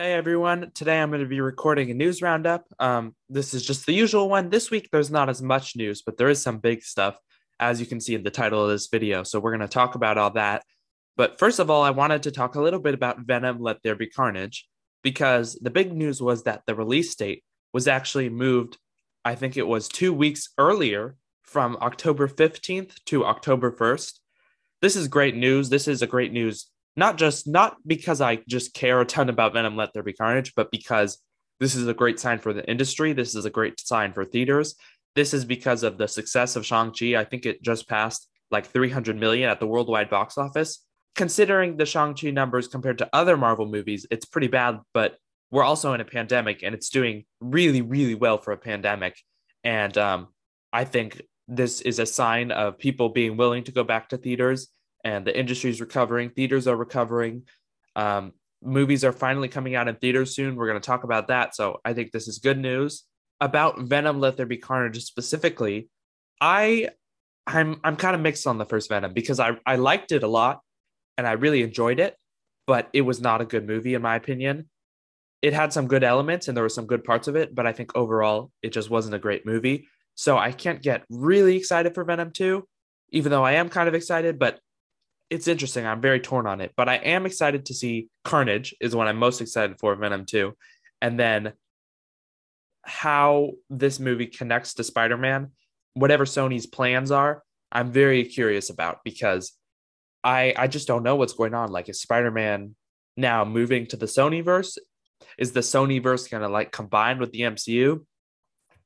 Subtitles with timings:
[0.00, 2.64] Hey everyone, today I'm going to be recording a news roundup.
[2.78, 4.48] Um, this is just the usual one.
[4.48, 7.18] This week there's not as much news, but there is some big stuff,
[7.58, 9.24] as you can see in the title of this video.
[9.24, 10.64] So we're going to talk about all that.
[11.18, 13.94] But first of all, I wanted to talk a little bit about Venom Let There
[13.94, 14.66] Be Carnage,
[15.02, 18.78] because the big news was that the release date was actually moved,
[19.26, 24.18] I think it was two weeks earlier from October 15th to October 1st.
[24.80, 25.68] This is great news.
[25.68, 29.54] This is a great news not just not because I just care a ton about
[29.54, 31.18] Venom Let There Be Carnage, but because
[31.58, 33.14] this is a great sign for the industry.
[33.14, 34.76] This is a great sign for theaters.
[35.16, 37.16] This is because of the success of Shang-Chi.
[37.16, 40.84] I think it just passed like 300 million at the worldwide box office.
[41.16, 45.16] Considering the Shang-Chi numbers compared to other Marvel movies, it's pretty bad, but
[45.50, 49.16] we're also in a pandemic and it's doing really, really well for a pandemic.
[49.64, 50.28] And um,
[50.70, 54.68] I think this is a sign of people being willing to go back to theaters
[55.04, 56.30] and the industry is recovering.
[56.30, 57.44] Theaters are recovering.
[57.96, 60.56] Um, movies are finally coming out in theaters soon.
[60.56, 61.54] We're going to talk about that.
[61.54, 63.04] So I think this is good news
[63.40, 64.20] about Venom.
[64.20, 65.88] Let There Be Carnage specifically.
[66.40, 66.90] I
[67.46, 70.28] I'm I'm kind of mixed on the first Venom because I I liked it a
[70.28, 70.60] lot
[71.18, 72.16] and I really enjoyed it,
[72.66, 74.68] but it was not a good movie in my opinion.
[75.42, 77.72] It had some good elements and there were some good parts of it, but I
[77.72, 79.88] think overall it just wasn't a great movie.
[80.14, 82.66] So I can't get really excited for Venom 2,
[83.10, 84.60] even though I am kind of excited, but
[85.30, 85.86] it's interesting.
[85.86, 89.16] I'm very torn on it, but I am excited to see Carnage is what I'm
[89.16, 90.54] most excited for Venom 2.
[91.00, 91.52] And then
[92.82, 95.52] how this movie connects to Spider-Man,
[95.94, 99.52] whatever Sony's plans are, I'm very curious about because
[100.24, 101.70] I I just don't know what's going on.
[101.70, 102.74] Like is Spider-Man
[103.16, 104.76] now moving to the Sony verse?
[105.38, 108.04] Is the Sony verse gonna like combine with the MCU?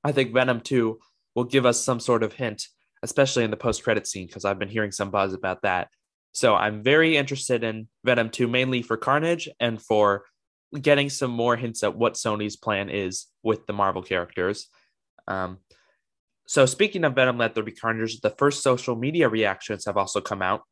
[0.05, 0.99] I think Venom 2
[1.35, 2.69] will give us some sort of hint,
[3.03, 5.89] especially in the post-credit scene, because I've been hearing some buzz about that
[6.35, 10.25] so I'm very interested in Venom 2, mainly for Carnage and for
[10.79, 14.67] getting some more hints at what Sony's plan is with the Marvel characters.
[15.29, 15.59] Um,
[16.49, 20.21] so speaking of Venom Let There Be Carnage, the first social media reactions have also
[20.21, 20.63] come out.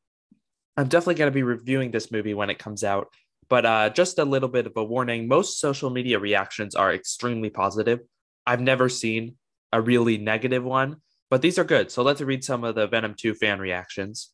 [0.76, 3.08] I'm definitely going to be reviewing this movie when it comes out,
[3.48, 7.50] but uh, just a little bit of a warning: most social media reactions are extremely
[7.50, 8.00] positive.
[8.46, 9.36] I've never seen
[9.72, 10.96] a really negative one,
[11.30, 11.90] but these are good.
[11.92, 14.32] So let's read some of the Venom 2 fan reactions.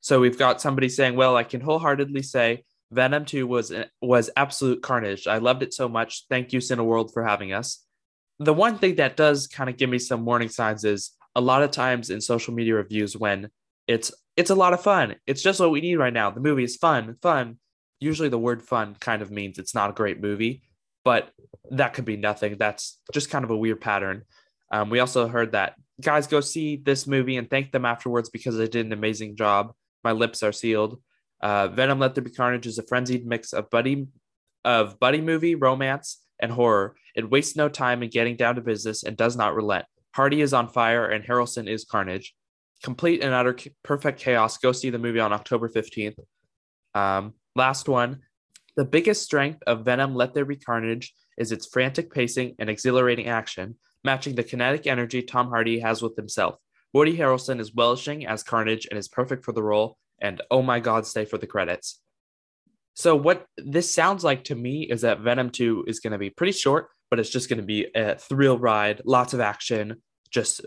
[0.00, 4.82] So we've got somebody saying, "Well, I can wholeheartedly say Venom 2 was was absolute
[4.82, 5.26] carnage.
[5.26, 6.26] I loved it so much.
[6.28, 7.84] Thank you Cineworld for having us."
[8.38, 11.62] The one thing that does kind of give me some warning signs is a lot
[11.62, 13.50] of times in social media reviews when
[13.86, 15.16] it's it's a lot of fun.
[15.26, 16.30] It's just what we need right now.
[16.30, 17.58] The movie is fun, fun.
[17.98, 20.62] Usually the word fun kind of means it's not a great movie,
[21.04, 21.30] but
[21.70, 22.56] that could be nothing.
[22.58, 24.22] That's just kind of a weird pattern.
[24.72, 28.56] Um, we also heard that guys go see this movie and thank them afterwards because
[28.56, 29.74] they did an amazing job.
[30.02, 31.00] My lips are sealed.
[31.40, 34.06] Uh, Venom: Let There Be Carnage is a frenzied mix of buddy
[34.64, 36.96] of buddy movie, romance, and horror.
[37.14, 39.86] It wastes no time in getting down to business and does not relent.
[40.14, 42.34] Hardy is on fire and Harrelson is Carnage.
[42.82, 44.58] Complete and utter perfect chaos.
[44.58, 46.18] Go see the movie on October 15th.
[46.94, 48.20] Um, last one.
[48.76, 53.28] The biggest strength of Venom Let There Be Carnage is its frantic pacing and exhilarating
[53.28, 56.56] action, matching the kinetic energy Tom Hardy has with himself.
[56.92, 59.96] Woody Harrelson is relishing as Carnage and is perfect for the role.
[60.20, 62.00] And oh my God, stay for the credits.
[62.94, 66.30] So, what this sounds like to me is that Venom 2 is going to be
[66.30, 70.60] pretty short, but it's just going to be a thrill ride, lots of action, just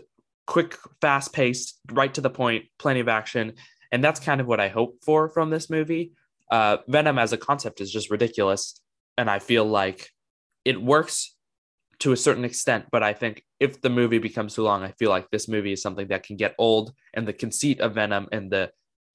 [0.46, 3.52] quick, fast paced, right to the point, plenty of action.
[3.92, 6.12] And that's kind of what I hope for from this movie.
[6.50, 8.80] Uh, Venom as a concept is just ridiculous.
[9.16, 10.10] And I feel like
[10.64, 11.33] it works
[12.00, 15.10] to a certain extent, but I think if the movie becomes too long, I feel
[15.10, 18.50] like this movie is something that can get old, and the conceit of Venom and
[18.50, 18.70] the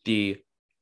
[0.05, 0.37] the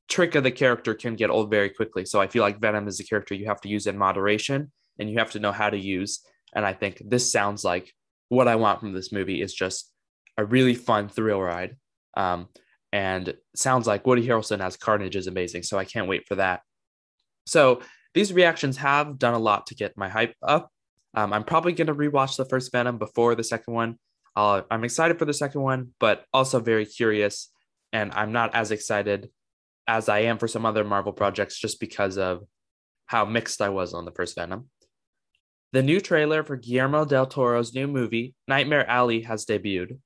[0.08, 2.06] trick of the character can get old very quickly.
[2.06, 5.10] So I feel like Venom is a character you have to use in moderation, and
[5.10, 6.22] you have to know how to use.
[6.54, 7.94] And I think this sounds like
[8.30, 9.92] what I want from this movie is just
[10.38, 11.78] a really fun thrill ride.
[12.16, 12.48] Um,
[12.94, 15.64] and sounds like Woody Harrelson as Carnage is amazing.
[15.64, 16.62] So I can't wait for that.
[17.46, 17.82] So
[18.14, 20.72] these reactions have done a lot to get my hype up.
[21.18, 23.98] Um, I'm probably going to rewatch the first Venom before the second one.
[24.36, 27.50] Uh, I'm excited for the second one, but also very curious.
[27.92, 29.32] And I'm not as excited
[29.88, 32.44] as I am for some other Marvel projects just because of
[33.08, 34.70] how mixed I was on the first Venom.
[35.74, 39.98] The new trailer for Guillermo del Toro's new movie, Nightmare Alley, has debuted.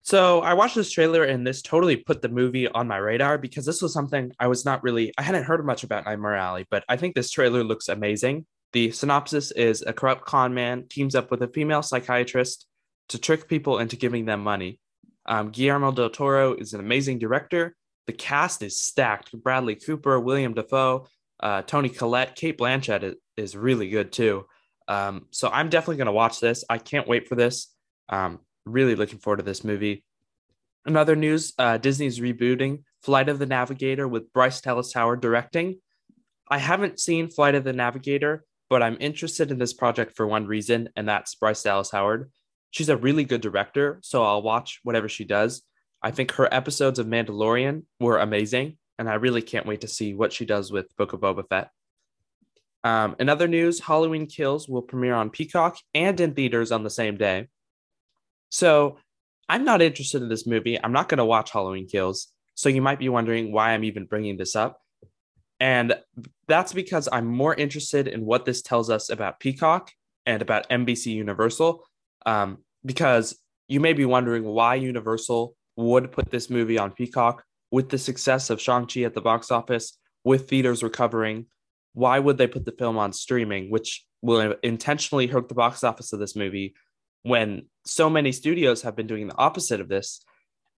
[0.00, 3.66] So I watched this trailer and this totally put the movie on my radar because
[3.66, 6.84] this was something I was not really, I hadn't heard much about Nightmare Alley, but
[6.88, 8.46] I think this trailer looks amazing.
[8.72, 12.66] The synopsis is a corrupt con man teams up with a female psychiatrist
[13.08, 14.80] to trick people into giving them money.
[15.26, 17.74] Um, Guillermo del Toro is an amazing director.
[18.06, 21.06] The cast is stacked Bradley Cooper, Willem Dafoe,
[21.40, 24.46] uh, Toni Collette, Cate Blanchett is really good too.
[24.88, 26.64] Um, so I'm definitely going to watch this.
[26.68, 27.72] I can't wait for this.
[28.08, 30.04] Um, really looking forward to this movie.
[30.86, 35.80] Another news uh, Disney's rebooting Flight of the Navigator with Bryce Dallas Howard directing.
[36.50, 40.46] I haven't seen Flight of the Navigator, but I'm interested in this project for one
[40.46, 42.30] reason, and that's Bryce Dallas Howard.
[42.70, 45.62] She's a really good director, so I'll watch whatever she does.
[46.02, 50.14] I think her episodes of Mandalorian were amazing, and I really can't wait to see
[50.14, 51.70] what she does with Book of Boba Fett.
[52.84, 56.90] Um, in other news, Halloween Kills will premiere on Peacock and in theaters on the
[56.90, 57.48] same day.
[58.50, 58.98] So
[59.48, 60.78] I'm not interested in this movie.
[60.82, 62.28] I'm not going to watch Halloween Kills.
[62.54, 64.80] So you might be wondering why I'm even bringing this up.
[65.60, 65.94] And
[66.46, 69.90] that's because I'm more interested in what this tells us about Peacock
[70.24, 71.84] and about NBC Universal.
[72.26, 73.38] Um, because
[73.68, 78.50] you may be wondering why Universal would put this movie on Peacock with the success
[78.50, 81.46] of Shang-Chi at the box office, with theaters recovering.
[81.92, 86.12] Why would they put the film on streaming, which will intentionally hurt the box office
[86.12, 86.74] of this movie
[87.22, 90.22] when so many studios have been doing the opposite of this?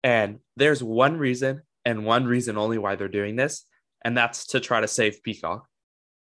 [0.03, 3.65] And there's one reason and one reason only why they're doing this,
[4.03, 5.67] and that's to try to save Peacock.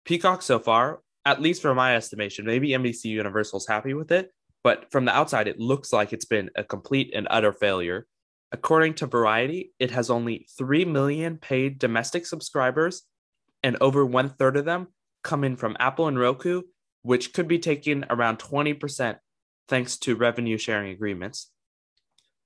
[0.04, 4.30] Peacock so far, at least from my estimation, maybe NBC Universal's happy with it,
[4.62, 8.06] but from the outside, it looks like it's been a complete and utter failure.
[8.52, 13.02] According to Variety, it has only 3 million paid domestic subscribers,
[13.62, 14.88] and over one third of them
[15.22, 16.62] come in from Apple and Roku,
[17.02, 19.18] which could be taking around 20%
[19.68, 21.50] thanks to revenue sharing agreements.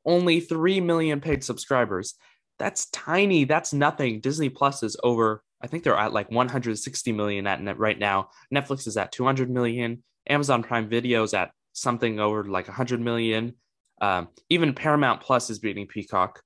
[0.05, 2.15] Only 3 million paid subscribers.
[2.59, 3.45] That's tiny.
[3.45, 4.21] That's nothing.
[4.21, 8.31] Disney Plus is over, I think they're at like 160 million at net right now.
[8.53, 10.03] Netflix is at 200 million.
[10.29, 13.55] Amazon Prime Video is at something over like 100 million.
[14.01, 16.43] Um, even Paramount Plus is beating Peacock.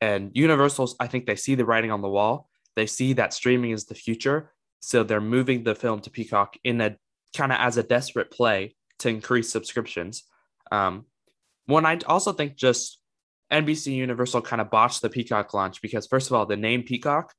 [0.00, 2.48] And Universal's, I think they see the writing on the wall.
[2.76, 4.52] They see that streaming is the future.
[4.80, 6.96] So they're moving the film to Peacock in a
[7.36, 10.24] kind of as a desperate play to increase subscriptions.
[10.70, 11.06] Um,
[11.66, 12.98] one, I also think just
[13.52, 17.32] NBC Universal kind of botched the Peacock launch because, first of all, the name Peacock,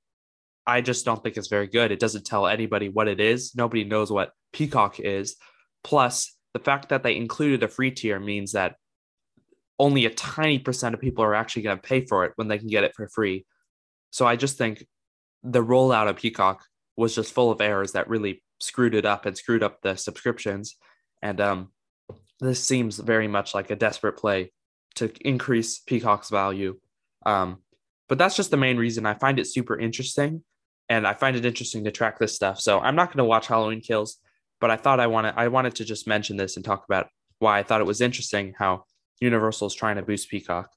[0.65, 1.91] I just don't think it's very good.
[1.91, 3.55] It doesn't tell anybody what it is.
[3.55, 5.35] Nobody knows what Peacock is.
[5.83, 8.75] Plus, the fact that they included a free tier means that
[9.77, 12.57] only a tiny percent of people are actually going to pay for it when they
[12.57, 13.45] can get it for free.
[14.11, 14.85] So I just think
[15.43, 16.65] the rollout of Peacock
[16.97, 20.75] was just full of errors that really screwed it up and screwed up the subscriptions.
[21.21, 21.71] And um,
[22.39, 24.51] this seems very much like a desperate play
[24.95, 26.79] to increase Peacock's value.
[27.25, 27.59] Um,
[28.07, 30.43] but that's just the main reason I find it super interesting.
[30.89, 32.59] And I find it interesting to track this stuff.
[32.59, 34.17] So I'm not going to watch Halloween Kills,
[34.59, 37.07] but I thought I wanted I wanted to just mention this and talk about
[37.37, 38.85] why I thought it was interesting how
[39.19, 40.69] Universal is trying to boost Peacock.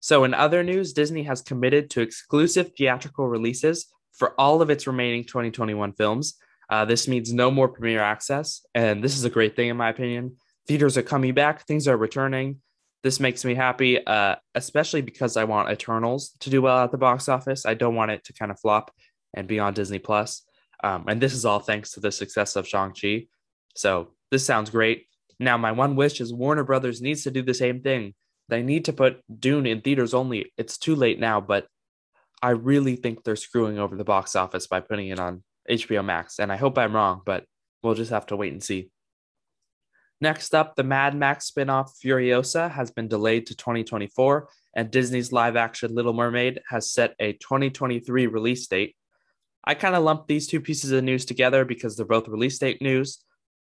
[0.00, 4.86] So, in other news, Disney has committed to exclusive theatrical releases for all of its
[4.86, 6.34] remaining 2021 films.
[6.68, 9.88] Uh, this means no more premiere access, and this is a great thing in my
[9.88, 10.36] opinion.
[10.66, 12.60] Theaters are coming back, things are returning.
[13.04, 16.98] This makes me happy, uh, especially because I want Eternals to do well at the
[16.98, 17.66] box office.
[17.66, 18.90] I don't want it to kind of flop
[19.34, 20.42] and be on Disney Plus.
[20.82, 23.26] Um, and this is all thanks to the success of Shang-Chi.
[23.76, 25.04] So this sounds great.
[25.38, 28.14] Now, my one wish is Warner Brothers needs to do the same thing.
[28.48, 30.52] They need to put Dune in theaters only.
[30.56, 31.66] It's too late now, but
[32.42, 36.38] I really think they're screwing over the box office by putting it on HBO Max.
[36.38, 37.44] And I hope I'm wrong, but
[37.82, 38.90] we'll just have to wait and see.
[40.24, 45.54] Next up, the Mad Max spinoff Furiosa has been delayed to 2024, and Disney's live
[45.54, 48.96] action Little Mermaid has set a 2023 release date.
[49.64, 52.80] I kind of lumped these two pieces of news together because they're both release date
[52.80, 53.22] news.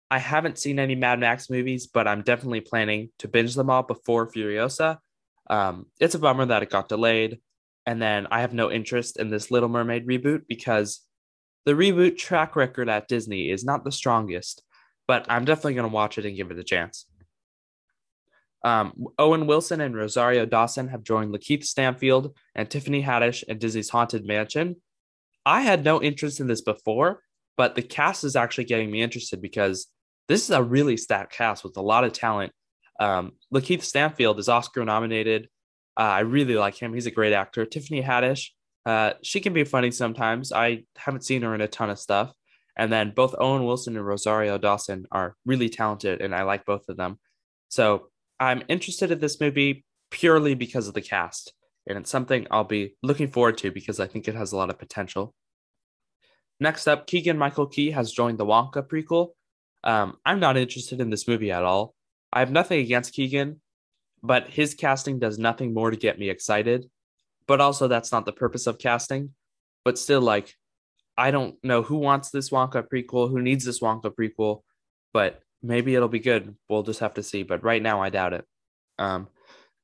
[0.09, 3.83] I haven't seen any Mad Max movies, but I'm definitely planning to binge them all
[3.83, 5.00] before Furiosa.
[5.50, 7.39] Um, it's a bummer that it got delayed.
[7.85, 11.01] And then I have no interest in this Little Mermaid reboot because
[11.65, 14.62] the reboot track record at Disney is not the strongest,
[15.07, 17.05] but I'm definitely going to watch it and give it a chance.
[18.63, 23.89] Um, Owen Wilson and Rosario Dawson have joined Lakeith Stanfield and Tiffany Haddish in Disney's
[23.89, 24.77] Haunted Mansion.
[25.45, 27.21] I had no interest in this before,
[27.57, 29.88] but the cast is actually getting me interested because
[30.27, 32.53] this is a really stacked cast with a lot of talent.
[33.00, 35.47] Um, Lakeith Stanfield is Oscar nominated.
[35.95, 36.93] Uh, I really like him.
[36.93, 37.65] He's a great actor.
[37.67, 38.50] Tiffany Haddish,
[38.85, 40.51] uh, she can be funny sometimes.
[40.51, 42.33] I haven't seen her in a ton of stuff.
[42.77, 46.89] And then both Owen Wilson and Rosario Dawson are really talented, and I like both
[46.89, 47.20] of them.
[47.70, 51.53] So I'm interested in this movie purely because of the cast.
[51.88, 54.70] And it's something I'll be looking forward to because I think it has a lot
[54.70, 55.34] of potential.
[56.60, 59.29] Next up, Keegan Michael Key has joined the Wonka prequel.
[59.84, 61.94] Um, I'm not interested in this movie at all.
[62.34, 63.62] I have nothing against Keegan,
[64.24, 66.89] but his casting does nothing more to get me excited.
[67.48, 69.32] But also, that's not the purpose of casting.
[69.84, 70.55] But still, like,
[71.17, 74.62] I don't know who wants this Wonka prequel, who needs this Wonka prequel,
[75.13, 76.55] but maybe it'll be good.
[76.69, 77.43] We'll just have to see.
[77.43, 78.45] But right now, I doubt it.
[79.00, 79.27] Um,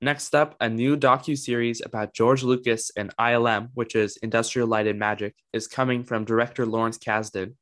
[0.01, 4.87] next up, a new docu series about George Lucas and ILM, which is Industrial Light
[4.87, 7.55] and Magic, is coming from director Lawrence Kasdan.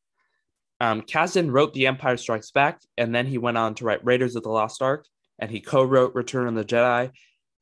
[0.82, 4.36] Um, Kasdan wrote The Empire Strikes Back, and then he went on to write Raiders
[4.36, 5.06] of the Lost Ark,
[5.38, 7.12] and he co-wrote Return of the Jedi.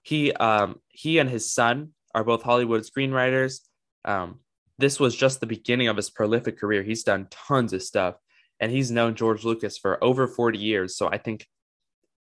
[0.04, 3.60] He um, he and his son are both Hollywood screenwriters.
[4.06, 4.40] Um,
[4.80, 6.84] this was just the beginning of his prolific career.
[6.84, 8.16] He's done tons of stuff,
[8.60, 10.96] and he's known George Lucas for over 40 years.
[10.96, 11.48] So I think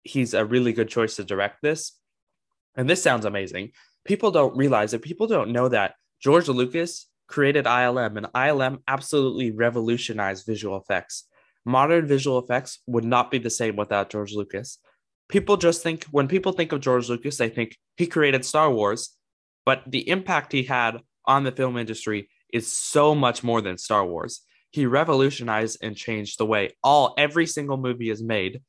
[0.02, 1.92] he's a really good choice to direct this.
[2.76, 3.72] And this sounds amazing.
[4.04, 5.02] People don't realize it.
[5.02, 11.24] People don't know that George Lucas created ILM, and ILM absolutely revolutionized visual effects.
[11.64, 14.78] Modern visual effects would not be the same without George Lucas.
[15.28, 19.16] People just think, when people think of George Lucas, they think he created Star Wars,
[19.64, 24.04] but the impact he had on the film industry is so much more than Star
[24.04, 24.40] Wars.
[24.70, 28.62] He revolutionized and changed the way all every single movie is made,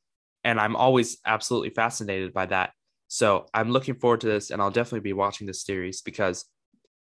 [0.43, 2.71] and I'm always absolutely fascinated by that.
[3.07, 6.45] So I'm looking forward to this, and I'll definitely be watching this series because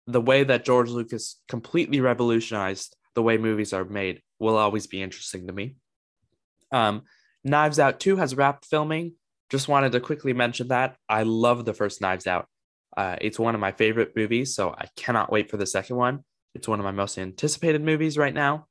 [0.06, 5.00] the way that George Lucas completely revolutionized the way movies are made will always be
[5.00, 5.76] interesting to me.
[6.72, 7.02] Um,
[7.44, 9.14] Knives Out 2 has wrapped filming.
[9.50, 10.96] Just wanted to quickly mention that.
[11.08, 12.46] I love the first Knives Out.
[12.96, 16.24] Uh, it's one of my favorite movies, so I cannot wait for the second one.
[16.54, 18.66] It's one of my most anticipated movies right now.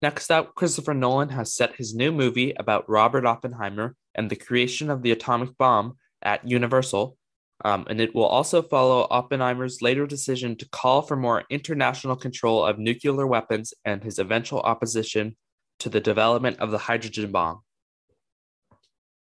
[0.00, 4.90] Next up, Christopher Nolan has set his new movie about Robert Oppenheimer and the creation
[4.90, 7.18] of the atomic bomb at Universal
[7.64, 12.64] um, and it will also follow Oppenheimer's later decision to call for more international control
[12.64, 15.36] of nuclear weapons and his eventual opposition
[15.80, 17.62] to the development of the hydrogen bomb.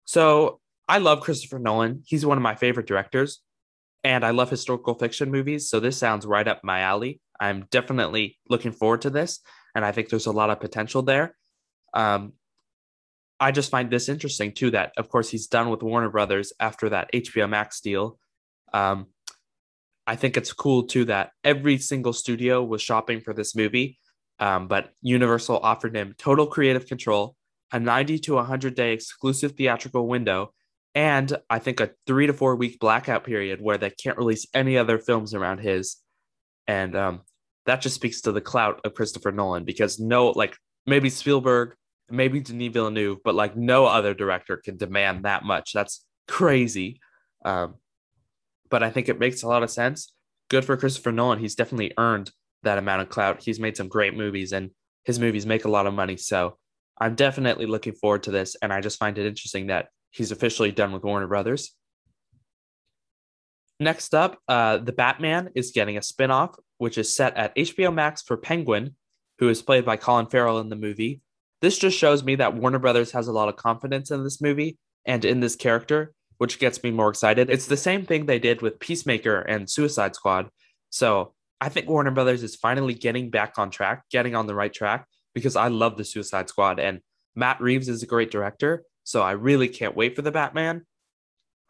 [0.05, 2.03] So I love Christopher Nolan.
[2.07, 3.41] He's one of my favorite directors,
[4.05, 5.69] and I love historical fiction movies.
[5.69, 7.21] So this sounds right up my alley.
[7.40, 9.40] I'm definitely looking forward to this,
[9.75, 11.37] and I think there's a lot of potential there.
[11.95, 12.33] Um,
[13.40, 14.71] I just find this interesting too.
[14.73, 18.19] That of course he's done with Warner Brothers after that HBO Max deal.
[18.73, 19.07] Um,
[20.07, 23.99] I think it's cool too that every single studio was shopping for this movie,
[24.40, 27.37] um, but Universal offered him total creative control,
[27.73, 30.52] a 90 to 100 day exclusive theatrical window,
[30.99, 34.76] and I think a three to four week blackout period where they can't release any
[34.76, 35.99] other films around his.
[36.67, 37.21] And um,
[37.67, 41.76] that just speaks to the clout of Christopher Nolan because no, like maybe Spielberg
[42.11, 45.73] maybe Denis Villeneuve, but like no other director can demand that much.
[45.73, 47.00] That's crazy.
[47.45, 47.76] Um,
[48.69, 50.12] but I think it makes a lot of sense.
[50.50, 51.38] Good for Christopher Nolan.
[51.38, 52.33] He's definitely earned
[52.64, 53.45] that amount of clout.
[53.45, 54.71] He's made some great movies and
[55.05, 56.17] his movies make a lot of money.
[56.17, 56.57] So
[57.00, 58.57] I'm definitely looking forward to this.
[58.61, 61.75] And I just find it interesting that he's officially done with Warner Brothers.
[63.81, 68.23] Next up, uh, The Batman is getting a spinoff, which is set at HBO Max
[68.23, 68.97] for Penguin,
[69.39, 71.21] who is played by Colin Farrell in the movie.
[71.61, 74.79] This just shows me that Warner Brothers has a lot of confidence in this movie
[75.07, 77.51] and in this character, which gets me more excited.
[77.51, 80.51] It's the same thing they did with Peacemaker and Suicide Squad.
[80.91, 84.73] So I think Warner Brothers is finally getting back on track, getting on the right
[84.73, 87.01] track, because I love the Suicide Squad and
[87.37, 88.85] Matt Reeves is a great director.
[89.09, 90.85] So I really can't wait for the Batman.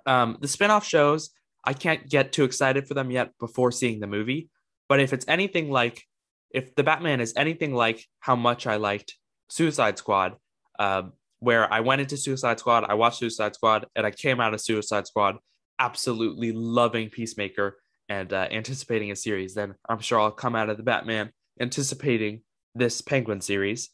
[0.06, 1.30] Um, the spinoff shows,
[1.64, 4.50] I can't get too excited for them yet before seeing the movie.
[4.88, 6.02] But if it's anything like,
[6.50, 9.14] if the Batman is anything like how much I liked
[9.50, 10.34] Suicide Squad,
[10.80, 14.52] um, where I went into Suicide Squad, I watched Suicide Squad, and I came out
[14.52, 15.36] of Suicide Squad
[15.78, 17.76] absolutely loving Peacemaker
[18.08, 19.54] and uh, anticipating a series.
[19.54, 21.30] Then I'm sure I'll come out of the Batman
[21.60, 22.42] anticipating
[22.74, 23.90] this Penguin series.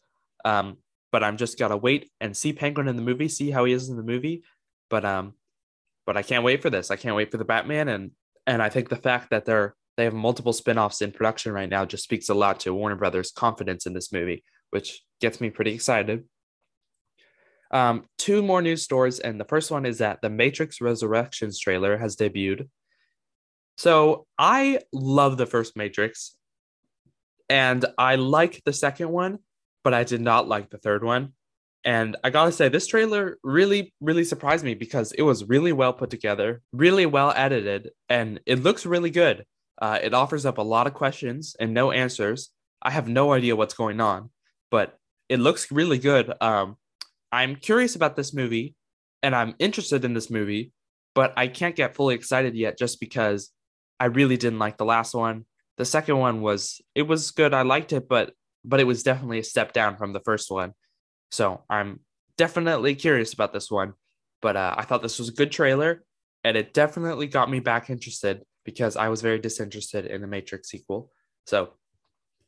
[0.46, 0.78] Um,
[1.14, 3.88] but I'm just gotta wait and see Penguin in the movie, see how he is
[3.88, 4.42] in the movie.
[4.90, 5.35] But um,
[6.06, 6.90] but I can't wait for this.
[6.90, 8.11] I can't wait for the Batman, and
[8.47, 11.85] and I think the fact that they're they have multiple spin-offs in production right now
[11.85, 14.42] just speaks a lot to Warner Brothers' confidence in this movie
[14.75, 16.25] which gets me pretty excited.
[17.71, 21.97] Um, two more news stories, and the first one is that the Matrix Resurrections trailer
[21.97, 22.68] has debuted.
[23.78, 26.37] So I love the first Matrix,
[27.49, 29.38] and I like the second one,
[29.84, 31.34] but I did not like the third one.
[31.84, 35.92] And I gotta say, this trailer really, really surprised me because it was really well
[35.92, 39.44] put together, really well edited, and it looks really good.
[39.80, 42.50] Uh, it offers up a lot of questions and no answers.
[42.80, 44.30] I have no idea what's going on
[44.74, 44.98] but
[45.28, 46.32] it looks really good.
[46.40, 46.76] Um,
[47.30, 48.74] I'm curious about this movie
[49.22, 50.72] and I'm interested in this movie,
[51.14, 53.50] but I can't get fully excited yet just because
[54.00, 55.44] I really didn't like the last one.
[55.76, 57.54] The second one was it was good.
[57.54, 58.32] I liked it, but
[58.64, 60.73] but it was definitely a step down from the first one.
[61.30, 62.00] So I'm
[62.37, 63.94] definitely curious about this one.
[64.40, 66.04] But uh, I thought this was a good trailer,
[66.42, 70.68] and it definitely got me back interested because I was very disinterested in the Matrix
[70.68, 71.11] sequel.
[71.47, 71.71] So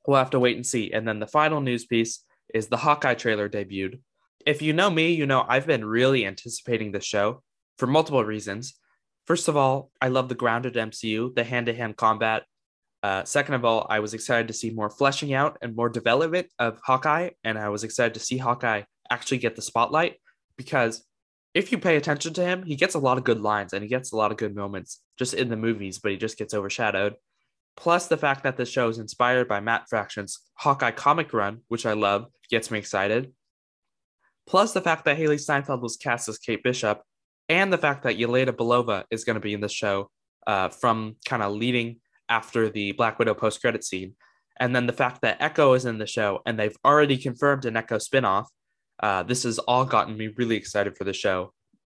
[0.07, 0.93] we'll have to wait and see.
[0.93, 2.23] And then the final news piece
[2.55, 4.01] is the Hawkeye trailer debuted.
[4.45, 7.43] If you know me, you know I've been really anticipating this show
[7.79, 8.75] for multiple reasons.
[9.27, 12.45] First of all, I love the grounded MCU, the hand to hand combat.
[13.03, 16.49] Uh, second of all, I was excited to see more fleshing out and more development
[16.59, 17.31] of Hawkeye.
[17.45, 20.17] And I was excited to see Hawkeye actually get the spotlight
[20.57, 21.05] because
[21.55, 23.88] if you pay attention to him, he gets a lot of good lines and he
[23.88, 27.15] gets a lot of good moments just in the movies, but he just gets overshadowed.
[27.76, 31.87] Plus, the fact that the show is inspired by Matt Fraction's Hawkeye comic run, which
[31.87, 33.33] I love, gets me excited.
[34.47, 37.03] Plus, the fact that Hailee Steinfeld was cast as Kate Bishop,
[37.49, 40.11] and the fact that Yelena Belova is going to be in the show
[40.47, 44.14] uh, from kind of leading after the Black Widow post credit scene.
[44.59, 47.76] And then the fact that Echo is in the show and they've already confirmed an
[47.76, 48.47] Echo spinoff.
[49.00, 51.52] Uh, this has all gotten me really excited for the show.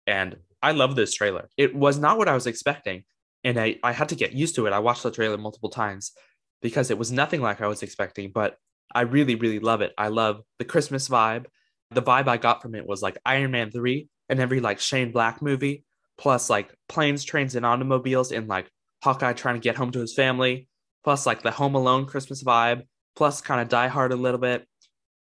[0.06, 1.48] And I love this trailer.
[1.56, 3.04] It was not what I was expecting.
[3.44, 4.72] And I, I had to get used to it.
[4.72, 6.12] I watched the trailer multiple times
[6.60, 8.56] because it was nothing like I was expecting, but
[8.94, 9.92] I really, really love it.
[9.96, 11.46] I love the Christmas vibe.
[11.90, 15.12] The vibe I got from it was like Iron Man 3 and every like Shane
[15.12, 15.84] Black movie,
[16.18, 18.70] plus like planes, trains, and automobiles in like
[19.02, 20.68] Hawkeye trying to get home to his family,
[21.04, 22.82] plus like the Home Alone Christmas vibe,
[23.16, 24.66] plus kind of Die Hard a little bit,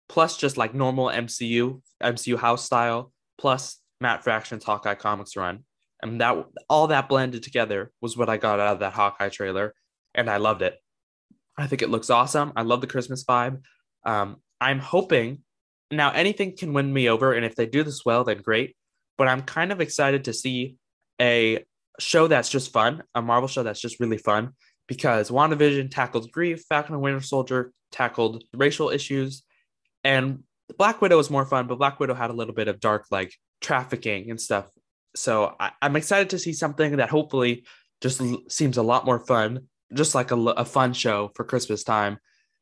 [0.09, 5.65] plus just like normal MCU, MCU house style, plus Matt Fraction's Hawkeye comics run.
[6.03, 9.75] And that all that blended together was what I got out of that Hawkeye trailer,
[10.15, 10.77] and I loved it.
[11.59, 12.53] I think it looks awesome.
[12.55, 13.63] I love the Christmas vibe.
[14.05, 15.43] Um, I'm hoping
[15.91, 18.77] now anything can win me over, and if they do this well, then great.
[19.17, 20.77] But I'm kind of excited to see
[21.21, 21.65] a
[21.99, 24.53] show that's just fun, a Marvel show that's just really fun,
[24.87, 29.43] because WandaVision tackled grief, Falcon and Winter Soldier tackled racial issues,
[30.05, 30.45] and
[30.79, 33.35] Black Widow was more fun, but Black Widow had a little bit of dark like
[33.61, 34.69] trafficking and stuff.
[35.15, 37.65] So I, am excited to see something that hopefully
[38.01, 41.85] just l- seems a lot more fun, just like a, a fun show for Christmas
[41.85, 42.19] time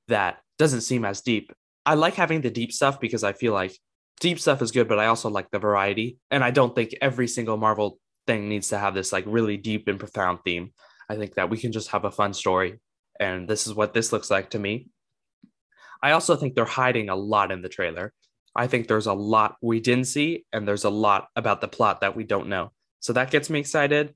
[0.08, 1.52] that doesn't seem as deep.
[1.86, 3.76] I like having the deep stuff because I feel like
[4.20, 6.18] deep stuff is good, but I also like the variety.
[6.30, 9.88] And I don't think every single Marvel thing needs to have this like really deep
[9.88, 10.72] and profound theme.
[11.08, 12.80] I think that we can just have a fun story.
[13.20, 14.88] And this is what this looks like to me.
[16.02, 18.12] I also think they're hiding a lot in the trailer.
[18.56, 22.00] I think there's a lot we didn't see, and there's a lot about the plot
[22.02, 22.72] that we don't know.
[23.00, 24.14] So that gets me excited.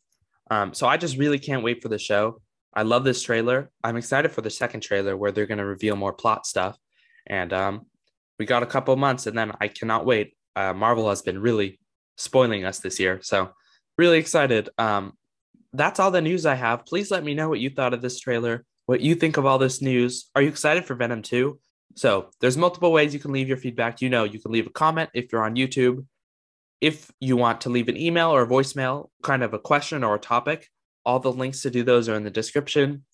[0.50, 2.40] Um, so I just really can't wait for the show.
[2.74, 3.70] I love this trailer.
[3.82, 6.76] I'm excited for the second trailer where they're going to reveal more plot stuff.
[7.26, 7.86] And um,
[8.38, 10.36] we got a couple months, and then I cannot wait.
[10.54, 11.80] Uh, Marvel has been really
[12.16, 13.20] spoiling us this year.
[13.22, 13.50] So
[13.98, 14.70] really excited.
[14.78, 15.12] Um,
[15.72, 16.86] that's all the news I have.
[16.86, 19.58] Please let me know what you thought of this trailer, what you think of all
[19.58, 20.30] this news.
[20.34, 21.58] Are you excited for Venom 2?
[21.96, 24.00] So there's multiple ways you can leave your feedback.
[24.00, 26.06] You know, you can leave a comment if you're on YouTube.
[26.80, 30.14] If you want to leave an email or a voicemail, kind of a question or
[30.14, 30.68] a topic,
[31.04, 33.04] all the links to do those are in the description.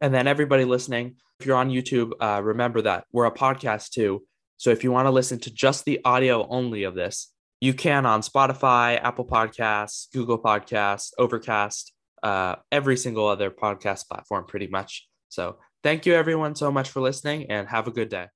[0.00, 4.22] And then everybody listening, if you're on YouTube, uh, remember that we're a podcast too.
[4.58, 7.33] So if you want to listen to just the audio only of this,
[7.64, 14.44] you can on Spotify, Apple Podcasts, Google Podcasts, Overcast, uh, every single other podcast platform,
[14.46, 15.08] pretty much.
[15.30, 18.26] So thank you everyone so much for listening and have a good day.